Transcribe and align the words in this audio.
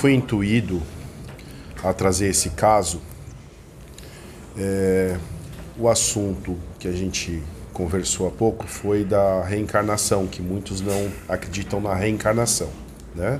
fui 0.00 0.14
intuído 0.14 0.80
a 1.84 1.92
trazer 1.92 2.28
esse 2.28 2.48
caso, 2.48 3.02
é, 4.56 5.14
o 5.78 5.90
assunto 5.90 6.56
que 6.78 6.88
a 6.88 6.92
gente 6.92 7.42
conversou 7.74 8.26
há 8.26 8.30
pouco 8.30 8.66
foi 8.66 9.04
da 9.04 9.44
reencarnação, 9.44 10.26
que 10.26 10.40
muitos 10.40 10.80
não 10.80 11.12
acreditam 11.28 11.82
na 11.82 11.94
reencarnação. 11.94 12.70
Né? 13.14 13.38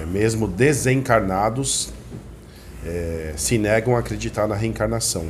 É, 0.00 0.06
mesmo 0.06 0.46
desencarnados 0.46 1.92
é, 2.86 3.34
se 3.36 3.58
negam 3.58 3.96
a 3.96 3.98
acreditar 3.98 4.46
na 4.46 4.54
reencarnação. 4.54 5.26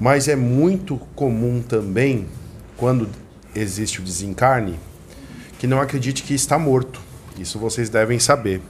Mas 0.00 0.26
é 0.26 0.34
muito 0.34 0.98
comum 1.14 1.62
também, 1.62 2.26
quando 2.76 3.08
existe 3.54 4.00
o 4.00 4.02
desencarne, 4.02 4.80
que 5.60 5.68
não 5.68 5.80
acredite 5.80 6.24
que 6.24 6.34
está 6.34 6.58
morto. 6.58 7.00
Isso 7.38 7.56
vocês 7.56 7.88
devem 7.88 8.18
saber. 8.18 8.60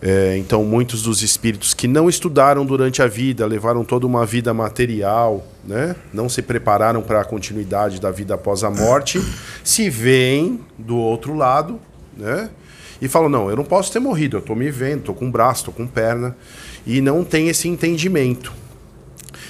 É, 0.00 0.36
então, 0.36 0.62
muitos 0.62 1.02
dos 1.02 1.22
espíritos 1.22 1.72
que 1.72 1.88
não 1.88 2.08
estudaram 2.08 2.66
durante 2.66 3.00
a 3.00 3.06
vida, 3.06 3.46
levaram 3.46 3.84
toda 3.84 4.06
uma 4.06 4.26
vida 4.26 4.52
material, 4.52 5.46
né? 5.64 5.96
não 6.12 6.28
se 6.28 6.42
prepararam 6.42 7.02
para 7.02 7.22
a 7.22 7.24
continuidade 7.24 8.00
da 8.00 8.10
vida 8.10 8.34
após 8.34 8.62
a 8.62 8.70
morte, 8.70 9.20
se 9.64 9.88
veem 9.88 10.60
do 10.76 10.96
outro 10.96 11.34
lado 11.34 11.80
né? 12.16 12.50
e 13.00 13.08
falam: 13.08 13.28
Não, 13.28 13.48
eu 13.48 13.56
não 13.56 13.64
posso 13.64 13.90
ter 13.90 13.98
morrido, 13.98 14.36
eu 14.36 14.40
estou 14.40 14.54
me 14.54 14.70
vendo, 14.70 15.00
estou 15.00 15.14
com 15.14 15.30
braço, 15.30 15.62
estou 15.62 15.74
com 15.74 15.86
perna, 15.86 16.36
e 16.86 17.00
não 17.00 17.24
tem 17.24 17.48
esse 17.48 17.66
entendimento. 17.66 18.52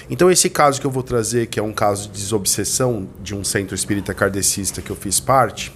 Então, 0.09 0.31
esse 0.31 0.49
caso 0.49 0.81
que 0.81 0.87
eu 0.87 0.91
vou 0.91 1.03
trazer, 1.03 1.49
que 1.49 1.59
é 1.59 1.63
um 1.63 1.73
caso 1.73 2.09
de 2.09 2.21
desobsessão 2.21 3.09
de 3.21 3.35
um 3.35 3.43
centro 3.43 3.75
espírita 3.75 4.15
kardecista 4.15 4.81
que 4.81 4.91
eu 4.91 4.95
fiz 4.95 5.19
parte, 5.19 5.73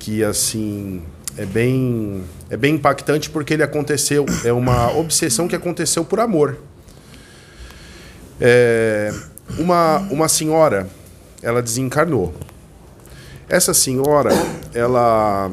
que 0.00 0.24
assim 0.24 1.02
é 1.36 1.44
bem, 1.44 2.22
é 2.48 2.56
bem 2.56 2.74
impactante 2.74 3.28
porque 3.28 3.54
ele 3.54 3.62
aconteceu, 3.62 4.24
é 4.44 4.52
uma 4.52 4.96
obsessão 4.96 5.48
que 5.48 5.56
aconteceu 5.56 6.04
por 6.04 6.20
amor. 6.20 6.58
É, 8.40 9.12
uma, 9.58 9.98
uma 10.10 10.28
senhora, 10.28 10.88
ela 11.42 11.60
desencarnou. 11.60 12.34
Essa 13.48 13.74
senhora, 13.74 14.30
ela. 14.72 15.50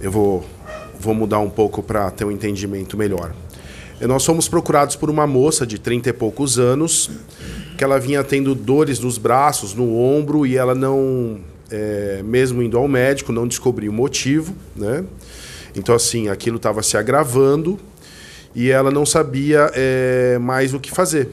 Eu 0.00 0.10
vou, 0.10 0.44
vou 0.98 1.14
mudar 1.14 1.38
um 1.38 1.50
pouco 1.50 1.82
para 1.82 2.10
ter 2.10 2.24
um 2.24 2.30
entendimento 2.30 2.96
melhor. 2.96 3.32
Nós 4.00 4.24
fomos 4.24 4.46
procurados 4.46 4.94
por 4.96 5.08
uma 5.08 5.26
moça 5.26 5.66
de 5.66 5.78
30 5.78 6.10
e 6.10 6.12
poucos 6.12 6.58
anos, 6.58 7.10
que 7.78 7.84
ela 7.84 7.98
vinha 7.98 8.22
tendo 8.22 8.54
dores 8.54 8.98
nos 8.98 9.16
braços, 9.16 9.72
no 9.72 9.98
ombro, 9.98 10.46
e 10.46 10.56
ela 10.56 10.74
não 10.74 11.40
é, 11.70 12.22
mesmo 12.24 12.62
indo 12.62 12.76
ao 12.78 12.86
médico, 12.88 13.32
não 13.32 13.46
descobri 13.46 13.88
o 13.88 13.92
motivo, 13.92 14.54
né? 14.74 15.04
Então, 15.74 15.94
assim, 15.94 16.28
aquilo 16.28 16.56
estava 16.56 16.82
se 16.82 16.96
agravando 16.96 17.78
e 18.54 18.70
ela 18.70 18.90
não 18.90 19.04
sabia 19.04 19.70
é, 19.74 20.38
mais 20.38 20.72
o 20.72 20.80
que 20.80 20.90
fazer. 20.90 21.28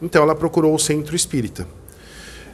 Então, 0.00 0.22
ela 0.22 0.34
procurou 0.34 0.74
o 0.74 0.78
centro 0.78 1.16
espírita 1.16 1.66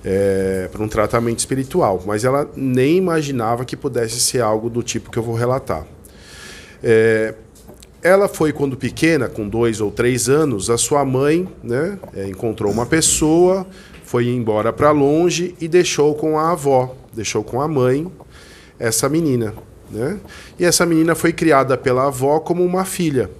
é, 0.05 0.69
para 0.71 0.83
um 0.83 0.89
tratamento 0.89 1.39
espiritual, 1.39 2.03
mas 2.07 2.25
ela 2.25 2.49
nem 2.55 2.97
imaginava 2.97 3.65
que 3.65 3.77
pudesse 3.77 4.21
ser 4.21 4.41
algo 4.41 4.69
do 4.69 4.83
tipo 4.83 5.11
que 5.11 5.19
eu 5.19 5.23
vou 5.23 5.35
relatar. 5.35 5.87
É, 6.83 7.35
ela 8.03 8.29
foi 8.29 8.53
quando 8.53 8.77
pequena, 8.77 9.31
com 9.31 9.49
dois 9.49 9.81
ou 9.81 9.91
três 9.91 10.29
anos, 10.29 10.69
a 10.69 10.77
sua 10.77 11.05
mãe 11.07 11.49
né, 11.63 11.99
é, 12.15 12.29
encontrou 12.29 12.71
uma 12.71 12.85
pessoa, 12.85 13.67
foi 14.05 14.29
embora 14.29 14.73
para 14.73 14.91
longe 14.91 15.55
e 15.61 15.67
deixou 15.67 16.15
com 16.15 16.39
a 16.39 16.53
avó, 16.53 16.95
deixou 17.13 17.43
com 17.43 17.61
a 17.61 17.67
mãe 17.67 18.07
essa 18.79 19.09
menina. 19.09 19.55
Né? 19.91 20.21
E 20.59 20.65
essa 20.65 20.85
menina 20.85 21.15
foi 21.15 21.33
criada 21.33 21.77
pela 21.77 22.07
avó 22.07 22.39
como 22.39 22.65
uma 22.65 22.85
filha. 22.85 23.31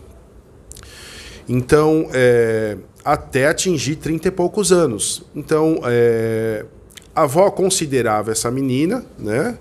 Então, 1.49 2.09
é, 2.13 2.79
até 3.05 3.47
atingir 3.47 3.97
30 3.97 4.29
e 4.29 4.31
poucos 4.31 4.73
anos. 4.73 5.23
Então, 5.37 5.81
é, 5.85 6.65
a 7.15 7.23
avó 7.23 7.51
considerava 7.51 8.33
essa 8.33 8.51
menina 8.51 9.05
né, 9.19 9.59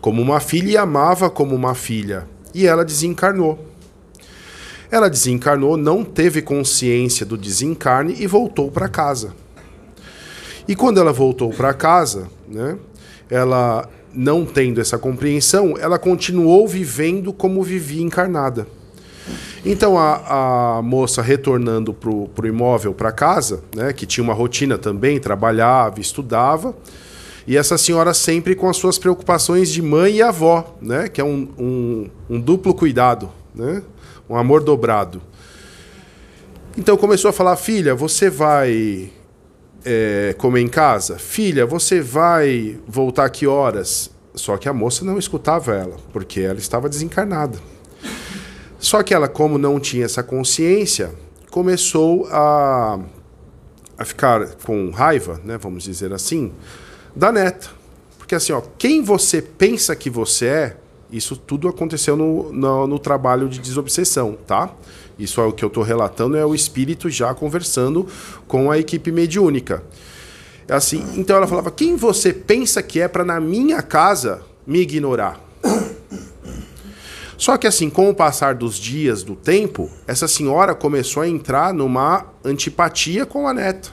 como 0.00 0.22
uma 0.22 0.40
filha 0.40 0.70
e 0.70 0.76
amava 0.76 1.28
como 1.28 1.54
uma 1.54 1.74
filha. 1.74 2.26
E 2.54 2.66
ela 2.66 2.84
desencarnou. 2.84 3.66
Ela 4.90 5.10
desencarnou, 5.10 5.76
não 5.76 6.02
teve 6.02 6.40
consciência 6.40 7.26
do 7.26 7.36
desencarne 7.36 8.14
e 8.18 8.26
voltou 8.26 8.70
para 8.70 8.88
casa. 8.88 9.34
E 10.68 10.74
quando 10.74 10.98
ela 10.98 11.12
voltou 11.12 11.50
para 11.50 11.72
casa, 11.72 12.28
né, 12.48 12.76
ela 13.30 13.88
não 14.12 14.44
tendo 14.44 14.80
essa 14.80 14.98
compreensão, 14.98 15.74
ela 15.78 15.98
continuou 15.98 16.66
vivendo 16.66 17.32
como 17.32 17.62
vivia 17.62 18.02
encarnada. 18.02 18.66
Então 19.64 19.98
a, 19.98 20.78
a 20.78 20.82
moça 20.82 21.20
retornando 21.20 21.92
para 21.92 22.10
o 22.10 22.46
imóvel, 22.46 22.94
para 22.94 23.12
casa, 23.12 23.62
né, 23.74 23.92
que 23.92 24.06
tinha 24.06 24.22
uma 24.24 24.34
rotina 24.34 24.78
também, 24.78 25.18
trabalhava, 25.18 26.00
estudava, 26.00 26.74
e 27.46 27.56
essa 27.56 27.78
senhora 27.78 28.12
sempre 28.12 28.56
com 28.56 28.68
as 28.68 28.76
suas 28.76 28.98
preocupações 28.98 29.70
de 29.70 29.82
mãe 29.82 30.16
e 30.16 30.22
avó, 30.22 30.76
né, 30.80 31.08
que 31.08 31.20
é 31.20 31.24
um, 31.24 31.48
um, 31.58 32.10
um 32.30 32.40
duplo 32.40 32.74
cuidado, 32.74 33.30
né, 33.54 33.82
um 34.28 34.36
amor 34.36 34.62
dobrado. 34.62 35.20
Então 36.78 36.96
começou 36.96 37.28
a 37.28 37.32
falar: 37.32 37.56
filha, 37.56 37.94
você 37.94 38.28
vai 38.28 39.10
é, 39.86 40.34
comer 40.36 40.60
em 40.60 40.68
casa? 40.68 41.16
Filha, 41.16 41.64
você 41.64 42.00
vai 42.00 42.76
voltar 42.88 43.30
que 43.30 43.46
horas? 43.46 44.10
Só 44.34 44.56
que 44.56 44.68
a 44.68 44.72
moça 44.72 45.04
não 45.04 45.16
escutava 45.16 45.72
ela, 45.72 45.96
porque 46.12 46.40
ela 46.40 46.58
estava 46.58 46.88
desencarnada. 46.88 47.58
Só 48.78 49.02
que 49.02 49.14
ela, 49.14 49.28
como 49.28 49.56
não 49.56 49.78
tinha 49.78 50.04
essa 50.04 50.22
consciência, 50.22 51.14
começou 51.50 52.26
a, 52.30 52.98
a 53.96 54.04
ficar 54.04 54.56
com 54.64 54.90
raiva, 54.90 55.40
né, 55.44 55.56
vamos 55.56 55.84
dizer 55.84 56.12
assim, 56.12 56.52
da 57.14 57.30
neta. 57.30 57.68
Porque 58.18 58.34
assim, 58.34 58.52
ó, 58.52 58.60
quem 58.76 59.02
você 59.02 59.40
pensa 59.40 59.94
que 59.94 60.10
você 60.10 60.46
é, 60.46 60.76
isso 61.10 61.36
tudo 61.36 61.68
aconteceu 61.68 62.16
no, 62.16 62.52
no, 62.52 62.86
no 62.86 62.98
trabalho 62.98 63.48
de 63.48 63.58
desobsessão, 63.58 64.36
tá? 64.46 64.70
Isso 65.18 65.40
é 65.40 65.44
o 65.44 65.52
que 65.52 65.64
eu 65.64 65.68
estou 65.68 65.82
relatando, 65.82 66.36
é 66.36 66.44
o 66.44 66.54
espírito 66.54 67.08
já 67.08 67.32
conversando 67.34 68.06
com 68.46 68.70
a 68.70 68.78
equipe 68.78 69.10
mediúnica. 69.10 69.82
Assim, 70.68 71.04
então 71.16 71.36
ela 71.36 71.46
falava: 71.46 71.70
quem 71.70 71.96
você 71.96 72.32
pensa 72.32 72.82
que 72.82 73.00
é 73.00 73.08
para 73.08 73.24
na 73.24 73.40
minha 73.40 73.80
casa 73.82 74.42
me 74.66 74.80
ignorar? 74.80 75.40
Só 77.38 77.56
que 77.56 77.66
assim, 77.66 77.90
com 77.90 78.08
o 78.08 78.14
passar 78.14 78.54
dos 78.54 78.76
dias, 78.76 79.22
do 79.22 79.36
tempo, 79.36 79.90
essa 80.06 80.26
senhora 80.26 80.74
começou 80.74 81.22
a 81.22 81.28
entrar 81.28 81.72
numa 81.72 82.26
antipatia 82.44 83.26
com 83.26 83.46
a 83.46 83.52
neta. 83.52 83.90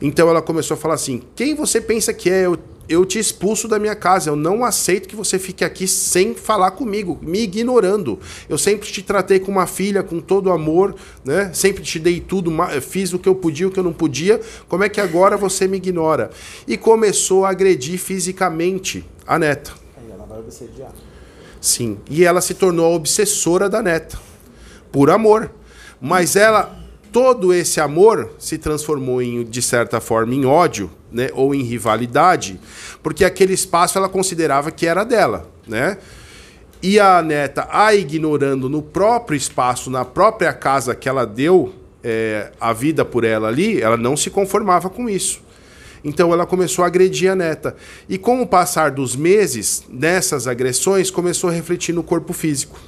Então 0.00 0.28
ela 0.28 0.42
começou 0.42 0.74
a 0.74 0.78
falar 0.78 0.94
assim: 0.94 1.22
quem 1.34 1.54
você 1.54 1.80
pensa 1.80 2.12
que 2.12 2.30
é? 2.30 2.46
Eu 2.46 2.58
eu 2.88 3.04
te 3.04 3.18
expulso 3.18 3.66
da 3.66 3.78
minha 3.78 3.94
casa. 3.94 4.30
Eu 4.30 4.36
não 4.36 4.64
aceito 4.64 5.08
que 5.08 5.16
você 5.16 5.38
fique 5.38 5.64
aqui 5.64 5.86
sem 5.86 6.34
falar 6.34 6.72
comigo, 6.72 7.18
me 7.22 7.40
ignorando. 7.40 8.18
Eu 8.48 8.58
sempre 8.58 8.88
te 8.90 9.02
tratei 9.02 9.38
como 9.38 9.58
uma 9.58 9.66
filha, 9.66 10.02
com 10.02 10.20
todo 10.20 10.50
amor, 10.50 10.94
né? 11.24 11.50
Sempre 11.52 11.82
te 11.82 11.98
dei 11.98 12.20
tudo, 12.20 12.52
fiz 12.80 13.12
o 13.12 13.18
que 13.18 13.28
eu 13.28 13.34
podia, 13.34 13.68
o 13.68 13.70
que 13.70 13.78
eu 13.78 13.84
não 13.84 13.92
podia. 13.92 14.40
Como 14.68 14.84
é 14.84 14.88
que 14.88 15.00
agora 15.00 15.36
você 15.36 15.66
me 15.66 15.76
ignora? 15.76 16.30
E 16.66 16.76
começou 16.76 17.44
a 17.44 17.50
agredir 17.50 17.98
fisicamente 17.98 19.04
a 19.26 19.38
neta. 19.38 19.72
Aí 19.96 20.10
ela 20.10 20.26
vai 20.26 20.38
obsediar. 20.38 20.92
Sim. 21.60 21.98
E 22.10 22.24
ela 22.24 22.40
se 22.40 22.54
tornou 22.54 22.86
a 22.86 22.94
obsessora 22.94 23.68
da 23.68 23.82
neta. 23.82 24.18
Por 24.92 25.10
amor. 25.10 25.50
Mas 26.00 26.36
ela 26.36 26.84
todo 27.14 27.54
esse 27.54 27.80
amor 27.80 28.32
se 28.40 28.58
transformou 28.58 29.22
em, 29.22 29.44
de 29.44 29.62
certa 29.62 30.00
forma 30.00 30.34
em 30.34 30.44
ódio, 30.44 30.90
né, 31.14 31.30
ou 31.32 31.54
em 31.54 31.62
rivalidade, 31.62 32.60
porque 33.00 33.24
aquele 33.24 33.54
espaço 33.54 33.96
ela 33.96 34.08
considerava 34.08 34.72
que 34.72 34.84
era 34.84 35.04
dela, 35.04 35.48
né? 35.66 35.96
E 36.82 37.00
a 37.00 37.22
neta, 37.22 37.66
a 37.70 37.94
ignorando 37.94 38.68
no 38.68 38.82
próprio 38.82 39.36
espaço, 39.36 39.88
na 39.88 40.04
própria 40.04 40.52
casa 40.52 40.94
que 40.94 41.08
ela 41.08 41.24
deu 41.24 41.72
é, 42.02 42.50
a 42.60 42.74
vida 42.74 43.04
por 43.04 43.24
ela 43.24 43.48
ali, 43.48 43.80
ela 43.80 43.96
não 43.96 44.16
se 44.16 44.28
conformava 44.28 44.90
com 44.90 45.08
isso. 45.08 45.40
Então 46.04 46.30
ela 46.32 46.44
começou 46.44 46.84
a 46.84 46.88
agredir 46.88 47.30
a 47.30 47.34
neta. 47.34 47.74
E 48.06 48.18
com 48.18 48.42
o 48.42 48.46
passar 48.46 48.90
dos 48.90 49.16
meses, 49.16 49.84
nessas 49.88 50.46
agressões, 50.46 51.10
começou 51.10 51.48
a 51.48 51.52
refletir 51.54 51.94
no 51.94 52.02
corpo 52.02 52.34
físico. 52.34 52.78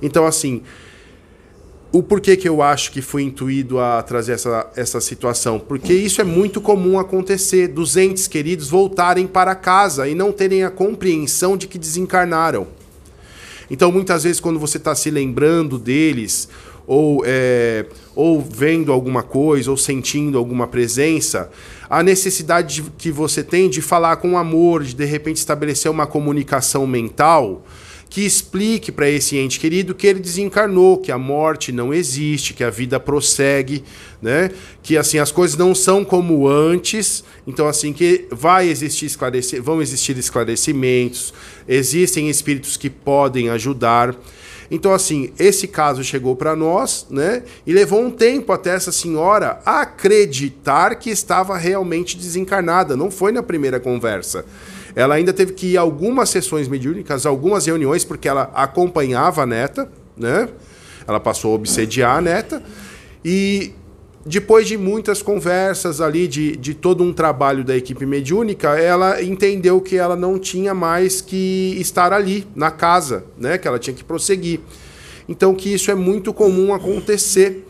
Então, 0.00 0.24
assim, 0.24 0.62
o 1.98 2.02
porquê 2.02 2.36
que 2.36 2.46
eu 2.46 2.60
acho 2.60 2.92
que 2.92 3.00
fui 3.00 3.22
intuído 3.22 3.80
a 3.80 4.02
trazer 4.02 4.32
essa, 4.32 4.70
essa 4.76 5.00
situação? 5.00 5.58
Porque 5.58 5.94
isso 5.94 6.20
é 6.20 6.24
muito 6.24 6.60
comum 6.60 6.98
acontecer, 6.98 7.68
dos 7.68 7.96
entes 7.96 8.28
queridos 8.28 8.68
voltarem 8.68 9.26
para 9.26 9.54
casa 9.54 10.06
e 10.06 10.14
não 10.14 10.30
terem 10.30 10.62
a 10.62 10.70
compreensão 10.70 11.56
de 11.56 11.66
que 11.66 11.78
desencarnaram. 11.78 12.66
Então, 13.70 13.90
muitas 13.90 14.24
vezes, 14.24 14.40
quando 14.40 14.58
você 14.58 14.76
está 14.76 14.94
se 14.94 15.10
lembrando 15.10 15.78
deles, 15.78 16.50
ou, 16.86 17.22
é, 17.24 17.86
ou 18.14 18.42
vendo 18.42 18.92
alguma 18.92 19.22
coisa, 19.22 19.70
ou 19.70 19.76
sentindo 19.78 20.36
alguma 20.36 20.66
presença, 20.66 21.50
a 21.88 22.02
necessidade 22.02 22.84
que 22.98 23.10
você 23.10 23.42
tem 23.42 23.70
de 23.70 23.80
falar 23.80 24.16
com 24.16 24.36
amor, 24.36 24.84
de 24.84 24.94
de 24.94 25.04
repente 25.06 25.38
estabelecer 25.38 25.90
uma 25.90 26.06
comunicação 26.06 26.86
mental, 26.86 27.64
que 28.08 28.24
explique 28.24 28.92
para 28.92 29.08
esse 29.10 29.36
ente 29.36 29.58
querido 29.58 29.94
que 29.94 30.06
ele 30.06 30.20
desencarnou, 30.20 30.98
que 30.98 31.10
a 31.10 31.18
morte 31.18 31.72
não 31.72 31.92
existe, 31.92 32.54
que 32.54 32.62
a 32.62 32.70
vida 32.70 32.98
prossegue, 33.00 33.82
né? 34.22 34.50
Que 34.82 34.96
assim 34.96 35.18
as 35.18 35.32
coisas 35.32 35.56
não 35.56 35.74
são 35.74 36.04
como 36.04 36.48
antes, 36.48 37.24
então 37.46 37.66
assim 37.66 37.92
que 37.92 38.26
vai 38.30 38.68
existir 38.68 39.06
esclarecer, 39.06 39.62
vão 39.62 39.82
existir 39.82 40.16
esclarecimentos, 40.16 41.34
existem 41.68 42.30
espíritos 42.30 42.76
que 42.76 42.88
podem 42.88 43.50
ajudar. 43.50 44.16
Então, 44.68 44.92
assim, 44.92 45.32
esse 45.38 45.68
caso 45.68 46.02
chegou 46.02 46.34
para 46.34 46.56
nós, 46.56 47.06
né? 47.08 47.44
E 47.64 47.72
levou 47.72 48.00
um 48.00 48.10
tempo 48.10 48.52
até 48.52 48.70
essa 48.70 48.90
senhora 48.90 49.60
acreditar 49.64 50.96
que 50.96 51.08
estava 51.08 51.56
realmente 51.56 52.16
desencarnada. 52.16 52.96
Não 52.96 53.08
foi 53.08 53.30
na 53.30 53.44
primeira 53.44 53.78
conversa. 53.78 54.44
Ela 54.96 55.16
ainda 55.16 55.30
teve 55.30 55.52
que 55.52 55.72
ir 55.72 55.76
a 55.76 55.82
algumas 55.82 56.30
sessões 56.30 56.68
mediúnicas, 56.68 57.26
algumas 57.26 57.66
reuniões, 57.66 58.02
porque 58.02 58.26
ela 58.26 58.50
acompanhava 58.54 59.42
a 59.42 59.46
neta, 59.46 59.92
né? 60.16 60.48
Ela 61.06 61.20
passou 61.20 61.52
a 61.52 61.54
obsediar 61.56 62.16
a 62.16 62.20
neta. 62.22 62.62
E 63.22 63.74
depois 64.24 64.66
de 64.66 64.78
muitas 64.78 65.20
conversas 65.20 66.00
ali, 66.00 66.26
de, 66.26 66.56
de 66.56 66.72
todo 66.72 67.04
um 67.04 67.12
trabalho 67.12 67.62
da 67.62 67.76
equipe 67.76 68.06
mediúnica, 68.06 68.70
ela 68.70 69.22
entendeu 69.22 69.82
que 69.82 69.98
ela 69.98 70.16
não 70.16 70.38
tinha 70.38 70.72
mais 70.72 71.20
que 71.20 71.76
estar 71.78 72.14
ali, 72.14 72.46
na 72.56 72.70
casa, 72.70 73.26
né? 73.36 73.58
Que 73.58 73.68
ela 73.68 73.78
tinha 73.78 73.94
que 73.94 74.02
prosseguir. 74.02 74.60
Então, 75.28 75.54
que 75.54 75.74
isso 75.74 75.90
é 75.90 75.94
muito 75.94 76.32
comum 76.32 76.72
acontecer. 76.72 77.66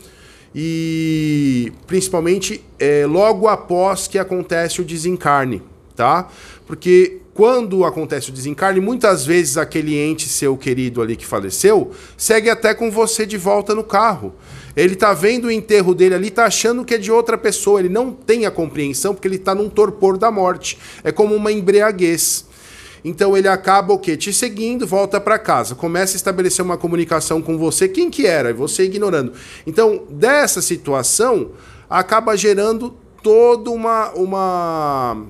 E 0.55 1.73
principalmente 1.85 2.63
é, 2.79 3.05
logo 3.05 3.49
após 3.49 4.07
que 4.07 4.17
acontece 4.17 4.79
o 4.79 4.85
desencarne, 4.85 5.61
tá? 5.97 6.29
Porque 6.65 7.17
quando 7.33 7.83
acontece 7.83 8.29
o 8.29 8.33
desencarne, 8.33 8.79
muitas 8.79 9.25
vezes 9.25 9.57
aquele 9.57 9.97
ente 9.97 10.29
seu 10.29 10.55
querido 10.55 11.01
ali 11.01 11.15
que 11.15 11.25
faleceu 11.25 11.91
segue 12.15 12.49
até 12.49 12.73
com 12.73 12.89
você 12.89 13.25
de 13.25 13.37
volta 13.37 13.75
no 13.75 13.83
carro. 13.83 14.33
Ele 14.75 14.95
tá 14.95 15.11
vendo 15.11 15.45
o 15.45 15.51
enterro 15.51 15.95
dele 15.95 16.15
ali, 16.15 16.29
tá 16.29 16.45
achando 16.45 16.85
que 16.85 16.93
é 16.93 16.97
de 16.99 17.11
outra 17.11 17.37
pessoa. 17.37 17.79
Ele 17.79 17.89
não 17.89 18.11
tem 18.11 18.45
a 18.45 18.51
compreensão 18.51 19.13
porque 19.13 19.27
ele 19.27 19.39
tá 19.39 19.55
num 19.55 19.69
torpor 19.69 20.17
da 20.17 20.31
morte. 20.31 20.77
É 21.03 21.11
como 21.11 21.35
uma 21.35 21.51
embriaguez. 21.51 22.45
Então 23.03 23.35
ele 23.35 23.47
acaba 23.47 23.93
o 23.93 23.99
quê? 23.99 24.15
Te 24.15 24.31
seguindo, 24.31 24.85
volta 24.85 25.19
para 25.19 25.39
casa, 25.39 25.75
começa 25.75 26.15
a 26.15 26.17
estabelecer 26.17 26.63
uma 26.63 26.77
comunicação 26.77 27.41
com 27.41 27.57
você, 27.57 27.87
quem 27.87 28.09
que 28.09 28.25
era, 28.25 28.49
e 28.49 28.53
você 28.53 28.83
ignorando. 28.83 29.33
Então, 29.65 30.03
dessa 30.09 30.61
situação, 30.61 31.51
acaba 31.89 32.35
gerando 32.35 32.97
toda 33.23 33.69
uma 33.69 34.11
uma 34.11 35.27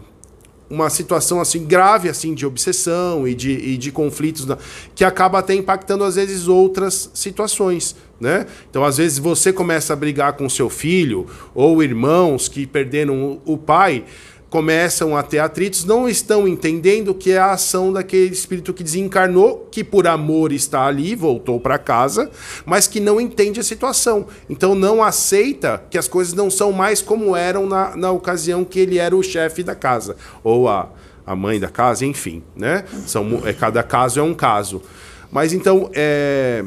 uma 0.69 0.89
situação 0.89 1.39
assim 1.39 1.65
grave 1.65 2.09
assim 2.09 2.33
de 2.33 2.45
obsessão 2.45 3.27
e 3.27 3.33
de, 3.33 3.51
e 3.51 3.77
de 3.77 3.91
conflitos 3.91 4.45
que 4.93 5.03
acaba 5.05 5.39
até 5.39 5.53
impactando 5.53 6.03
às 6.03 6.15
vezes 6.15 6.47
outras 6.47 7.09
situações 7.13 7.95
né? 8.19 8.47
Então 8.69 8.83
às 8.83 8.97
vezes 8.97 9.17
você 9.19 9.53
começa 9.53 9.93
a 9.93 9.95
brigar 9.95 10.33
com 10.33 10.49
seu 10.49 10.69
filho 10.69 11.27
ou 11.53 11.83
irmãos 11.83 12.47
que 12.47 12.65
perderam 12.65 13.39
o 13.45 13.57
pai 13.57 14.03
começam 14.49 15.15
a 15.15 15.23
ter 15.23 15.39
atritos, 15.39 15.83
não 15.83 16.07
estão 16.07 16.47
entendendo 16.47 17.13
que 17.13 17.31
é 17.31 17.37
a 17.37 17.51
ação 17.51 17.91
daquele 17.91 18.33
espírito 18.33 18.73
que 18.73 18.83
desencarnou, 18.83 19.67
que 19.71 19.83
por 19.83 20.07
amor 20.07 20.51
está 20.51 20.85
ali, 20.85 21.15
voltou 21.15 21.59
para 21.59 21.77
casa, 21.77 22.31
mas 22.65 22.87
que 22.87 22.99
não 22.99 23.19
entende 23.19 23.59
a 23.59 23.63
situação. 23.63 24.27
Então 24.49 24.73
não 24.73 25.03
aceita 25.03 25.83
que 25.89 25.97
as 25.97 26.07
coisas 26.07 26.33
não 26.33 26.49
são 26.49 26.71
mais 26.71 27.01
como 27.01 27.35
eram 27.35 27.67
na, 27.67 27.95
na 27.95 28.11
ocasião 28.11 28.63
que 28.63 28.79
ele 28.79 28.97
era 28.97 29.15
o 29.15 29.23
chefe 29.23 29.63
da 29.63 29.75
casa, 29.75 30.15
ou 30.43 30.69
a, 30.69 30.89
a 31.25 31.35
mãe 31.35 31.59
da 31.59 31.69
casa, 31.69 32.05
enfim. 32.05 32.41
Né? 32.55 32.85
São, 33.05 33.41
é, 33.45 33.51
cada 33.51 33.83
caso 33.83 34.19
é 34.19 34.23
um 34.23 34.33
caso. 34.33 34.81
Mas 35.29 35.51
então, 35.51 35.89
é, 35.93 36.63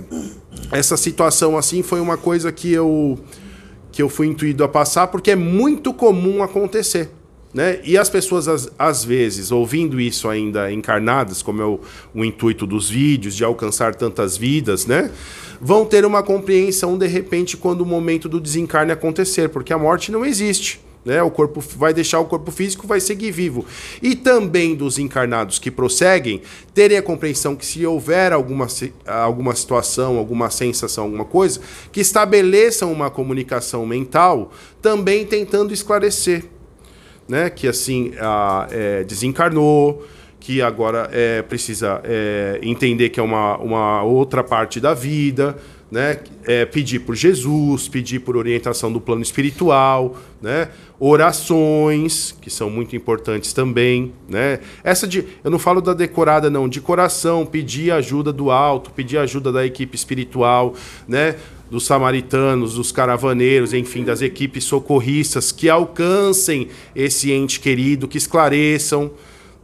essa 0.71 0.99
situação 0.99 1.56
assim 1.56 1.83
foi 1.83 1.99
uma 1.99 2.19
coisa 2.19 2.53
que 2.53 2.71
eu, 2.71 3.19
que 3.91 4.03
eu 4.03 4.09
fui 4.11 4.26
intuído 4.26 4.62
a 4.62 4.69
passar, 4.69 5.06
porque 5.06 5.31
é 5.31 5.37
muito 5.37 5.94
comum 5.94 6.43
acontecer. 6.43 7.09
Né? 7.52 7.81
E 7.82 7.99
as 7.99 8.08
pessoas, 8.08 8.47
às, 8.47 8.70
às, 8.79 9.05
vezes, 9.05 9.50
ouvindo 9.50 10.00
isso 10.00 10.29
ainda 10.29 10.73
encarnadas, 10.73 11.43
como 11.43 11.61
é 11.61 11.64
o, 11.64 11.81
o, 12.14 12.25
intuito 12.25 12.64
dos 12.64 12.88
vídeos, 12.88 13.35
de 13.35 13.43
alcançar 13.43 13.94
tantas 13.94 14.37
vidas, 14.37 14.87
né? 14.87 15.11
vão 15.61 15.85
ter 15.85 16.06
uma 16.06 16.23
compreensão 16.23 16.97
de 16.97 17.06
repente 17.08 17.56
quando 17.56 17.81
o 17.81 17.87
momento 17.87 18.29
do 18.29 18.41
desencarne 18.41 18.93
acontecer, 18.93 19.49
porque 19.49 19.73
a 19.73 19.79
morte 19.79 20.12
não 20.12 20.25
existe. 20.25 20.81
Né? 21.05 21.23
O 21.23 21.31
corpo 21.31 21.61
vai 21.76 21.93
deixar 21.93 22.20
o 22.20 22.26
corpo 22.26 22.52
físico, 22.52 22.87
vai 22.87 23.00
seguir 23.00 23.32
vivo. 23.32 23.64
E 24.00 24.14
também 24.14 24.76
dos 24.76 24.99
encarnados 24.99 25.58
que 25.58 25.70
prosseguem, 25.70 26.43
terem 26.73 26.99
a 26.99 27.02
compreensão 27.02 27.56
que 27.56 27.67
se 27.67 27.85
houver 27.85 28.32
alguma, 28.32 28.69
alguma 29.06 29.55
situação, 29.56 30.19
alguma 30.19 30.50
sensação, 30.50 31.05
alguma 31.05 31.25
coisa, 31.25 31.61
que 31.91 32.00
estabeleçam 32.00 32.93
uma 32.93 33.11
comunicação 33.11 33.85
mental, 33.87 34.52
também 34.81 35.25
tentando 35.26 35.73
esclarecer 35.73 36.44
né, 37.31 37.49
que 37.49 37.69
assim 37.69 38.12
a, 38.19 38.67
é, 38.73 39.05
desencarnou, 39.05 40.05
que 40.41 40.61
agora 40.61 41.09
é, 41.12 41.43
precisa 41.43 42.00
é, 42.03 42.59
entender 42.61 43.11
que 43.11 43.21
é 43.21 43.23
uma, 43.23 43.56
uma 43.59 44.03
outra 44.03 44.43
parte 44.43 44.81
da 44.81 44.93
vida, 44.93 45.56
né, 45.88 46.19
é, 46.44 46.65
pedir 46.65 47.00
por 47.00 47.15
Jesus, 47.15 47.87
pedir 47.87 48.19
por 48.19 48.37
orientação 48.37 48.93
do 48.93 49.00
plano 49.00 49.23
espiritual, 49.23 50.17
né, 50.43 50.71
orações 50.99 52.35
que 52.41 52.50
são 52.50 52.69
muito 52.69 52.97
importantes 52.97 53.53
também, 53.53 54.12
né. 54.29 54.59
Essa 54.83 55.06
de, 55.06 55.25
eu 55.44 55.53
não 55.53 55.59
falo 55.59 55.81
da 55.81 55.94
decorada 55.94 56.50
não, 56.50 56.69
de 56.69 56.81
coração, 56.81 57.47
pedir 57.47 57.93
ajuda 57.93 58.33
do 58.33 58.50
alto, 58.50 58.91
pedir 58.91 59.19
ajuda 59.19 59.53
da 59.53 59.65
equipe 59.65 59.94
espiritual, 59.94 60.75
né 61.06 61.37
dos 61.70 61.87
samaritanos, 61.87 62.75
dos 62.75 62.90
caravaneiros, 62.90 63.72
enfim, 63.72 64.02
das 64.02 64.20
equipes 64.20 64.64
socorristas 64.64 65.52
que 65.52 65.69
alcancem 65.69 66.69
esse 66.94 67.31
ente 67.31 67.61
querido, 67.61 68.08
que 68.08 68.19
esclareçam, 68.19 69.12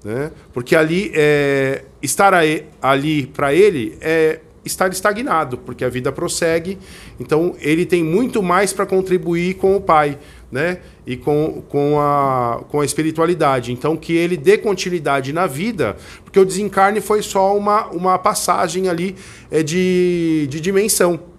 né? 0.05 0.31
Porque 0.53 0.77
ali 0.77 1.11
é, 1.15 1.85
estar 2.01 2.33
ali 2.81 3.27
para 3.27 3.53
ele 3.53 3.99
é 4.01 4.41
estar 4.65 4.91
estagnado, 4.93 5.59
porque 5.59 5.85
a 5.85 5.89
vida 5.89 6.13
prossegue. 6.13 6.79
Então 7.19 7.55
ele 7.61 7.87
tem 7.87 8.05
muito 8.05 8.43
mais 8.43 8.73
para 8.73 8.87
contribuir 8.87 9.55
com 9.55 9.77
o 9.77 9.81
pai, 9.81 10.19
né? 10.51 10.79
E 11.07 11.17
com, 11.17 11.63
com, 11.69 12.01
a, 12.01 12.65
com 12.69 12.81
a 12.81 12.85
espiritualidade. 12.85 13.73
Então 13.73 13.97
que 13.97 14.13
ele 14.15 14.37
dê 14.37 14.59
continuidade 14.59 15.33
na 15.33 15.47
vida, 15.47 15.97
porque 16.25 16.39
o 16.39 16.45
desencarne 16.45 17.01
foi 17.01 17.23
só 17.23 17.57
uma, 17.57 17.87
uma 17.87 18.19
passagem 18.19 18.89
ali 18.89 19.17
é, 19.51 19.63
de, 19.63 20.47
de 20.49 20.61
dimensão. 20.61 21.36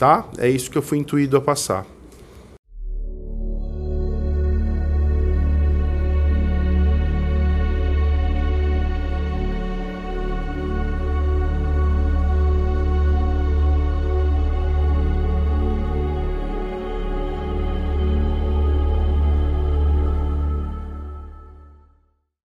Tá? 0.00 0.24
É 0.38 0.48
isso 0.48 0.70
que 0.70 0.78
eu 0.78 0.82
fui 0.82 0.96
intuído 0.96 1.36
a 1.36 1.42
passar. 1.42 1.84